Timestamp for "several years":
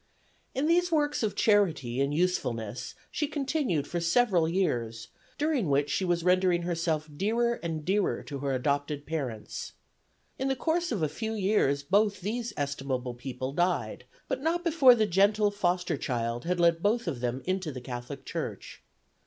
3.99-5.09